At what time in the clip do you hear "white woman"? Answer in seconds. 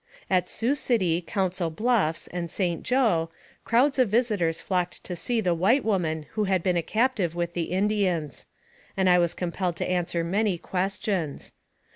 5.53-6.25